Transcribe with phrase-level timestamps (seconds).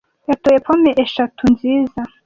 [0.29, 1.99] Yatoye pome eshatu nziza.